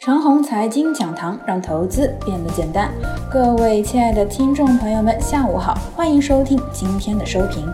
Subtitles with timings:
[0.00, 2.90] 长虹财经讲堂让投资变得简单。
[3.30, 7.70] 各位亲爱的听众朋友们，下午好，欢迎收听今天的收评。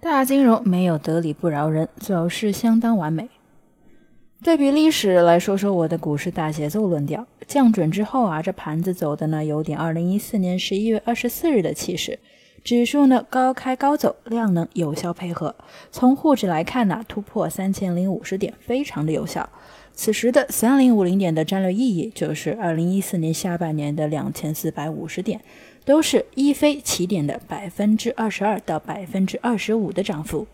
[0.00, 3.28] 大金融没有得理不饶人，走势相当完美。
[4.44, 7.26] 对比历史来说说我的股市大节奏论调。
[7.48, 12.20] 降准之后啊，这盘子走的呢有点二零一四年十一月二十四日的气势。
[12.64, 15.54] 指数呢高开高走，量能有效配合。
[15.90, 19.48] 从沪指来看呢，突破三千零五十点非常的有效。
[19.94, 25.40] 此时的三零五零点的战略意义就是二零一四年下半年的两千四百五十点，
[25.84, 30.46] 都是一飞起点的百分之二十二到百分之二十五的涨幅。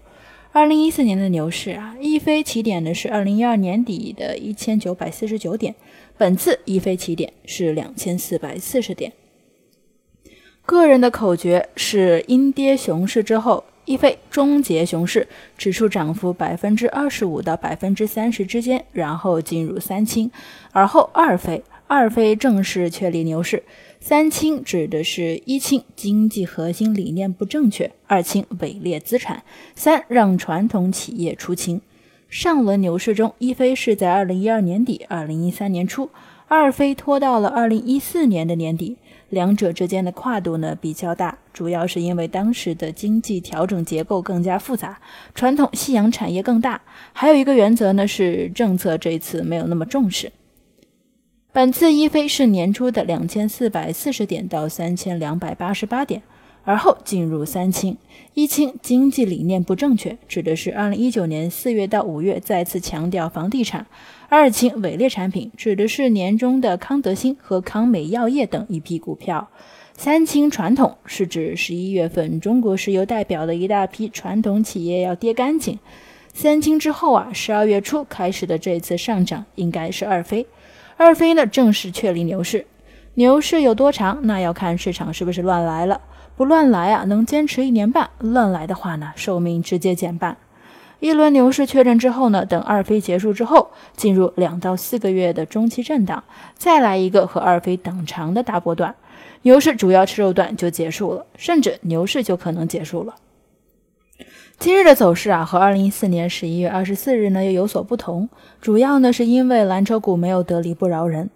[0.50, 5.74] 二零一四年的牛市啊，一飞起点呢是二零一二年底的一千九百四十九点，
[6.16, 9.12] 本次一飞起点是两千四百四十点。
[10.68, 20.30] 个人的口诀是：阴跌熊市之后，一飞终结熊市，指数涨幅百分之二十五到百分之三十之间，然后进入三清，
[20.72, 23.62] 而后二飞，二飞正式确立牛市。
[23.98, 31.80] 三清指的是一清经济核心理念不正确，二清伪劣资产，三让传统企业出清。
[32.28, 36.11] 上轮牛市中，一飞是在二零一二年底、二零一三年初，
[36.46, 38.98] 二飞拖到了二零一四年的年底。
[39.30, 45.00] 两者之间的跨度呢比较大，主要是因为当时的经济调整结构更加复杂，
[45.34, 46.80] 传统夕阳产业更大。
[47.12, 50.32] 还有一个原则呢是政策这次没有那么重视。
[51.52, 56.22] 本次一飞是年初的两千四百四十点到三千两百八十八点，
[56.69, 57.97] 而后进入三清。
[58.34, 63.86] 一清经济理念不正确，指的是二零一九年四月到五月再次强调房地产。
[64.28, 69.48] 二清伪劣产品指的是年中的康德新和康美药业等一批股票。
[69.94, 75.78] 三清传统是指十一月份中国石油代表的一大批传统企业要跌干净。
[76.34, 80.46] 三清之后啊，十二月初开始的这次上涨应该是二飞。
[80.98, 82.66] 二飞呢正式确立牛市。
[83.14, 86.02] 牛市有多长，那要看市场是不是乱来了。
[86.39, 90.36] 不乱来啊，能坚持一年半；乱来的话呢，寿命直接减半。
[91.01, 96.23] 一轮牛市确认之后呢，等二飞结束之后，进入两到四个月的中期震荡，
[96.55, 98.95] 再来一个和二飞等长的大波段，
[99.42, 103.17] 牛市主要吃肉段就结束了，甚至牛市就可能结束了。
[104.61, 108.29] 今日的走势啊，和二零一四年十一月二十四日呢又有所不同，
[108.61, 111.30] 主要呢是因为蓝筹股没有得理不饶人。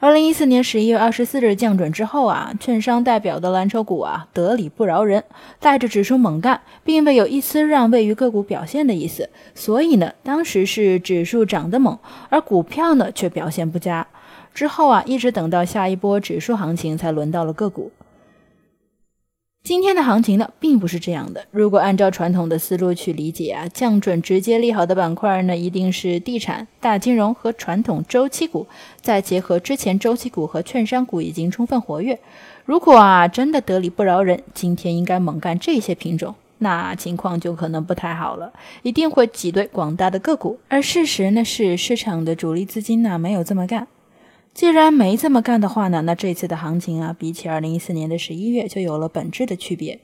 [0.00, 5.24] 二零一四年十一月二十四日降准之后啊，券商代表的蓝筹股啊得理不饶人，
[5.58, 9.28] 带着指数猛干，并未有一丝让位于个股表现的意思。
[9.54, 14.06] 所以呢，当时是指数涨得猛，而股票呢却表现不佳。
[14.54, 17.90] 之后啊，一直等到下一波指数行情才轮到了个股。
[19.64, 21.44] 今天的行情呢，并不是这样的。
[21.50, 28.66] 如果按照传统的思路去理解啊，降准直接利好的板块呢，一定是地产、大金融和传统周期股，
[29.02, 32.18] 再结合之前周期股和券商股已经充分活跃。
[32.64, 38.50] 如果啊真的得理不饶人，今天应该猛干这些品种，那情况就可能不太好了，
[38.82, 40.58] 一定会挤兑广大的个股。
[40.68, 43.86] 而事实呢是，市场的主力资金呢没有这么干。
[44.58, 50.00] 既然没这么干的话呢，那这次的行情啊，比起二零一四年的十一月就有了本质的区别。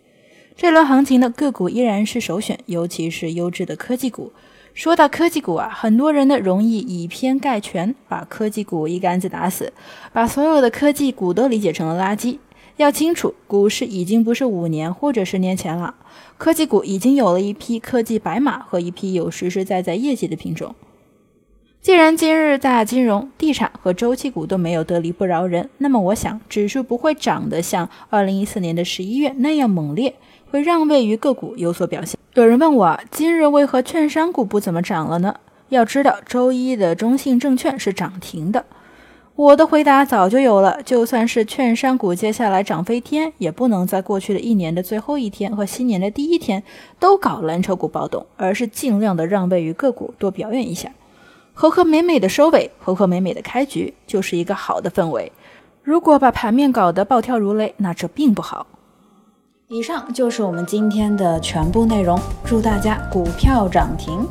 [0.54, 4.32] 这轮行情的个股依然是首选，尤其是优质的科技股。
[4.72, 9.72] 说到科技股啊，很多人呢容易以偏概全，把科技股一竿子打死，
[10.12, 12.38] 把所有的科技股都理解成了垃圾。
[12.76, 15.96] 要清楚，股市已经不是五年或者十年前了，
[16.38, 20.76] 科技股已经有了一批科技白马和一批有实实在在业绩的品种。
[21.84, 30.14] 既然今日大金融、地产和周期股都没有得理不饶人，那么我想指数不会涨得像二零一四年的十一月那样猛烈，
[30.50, 32.18] 会让位于个股有所表现。
[32.32, 35.36] 有人问我，今日为何券商股不怎么涨了呢？
[35.68, 38.64] 要知道，周一的中信证券是涨停的。
[39.36, 46.62] 我的回答早就有了，就算是券商股接下来涨飞天，也不能在过去的一年的最后一天和新年的第一天
[46.98, 50.90] 都搞蓝筹股暴动，而是尽量的让位于个股多表演一下。
[51.54, 55.30] 和和美美的收尾，和和美美的开局，就是一个好的氛围。
[55.82, 58.66] 如果把盘面搞得暴跳如雷，那这并不好。
[59.68, 64.26] 以上就是我们今天的全部内容，祝大家股票涨停。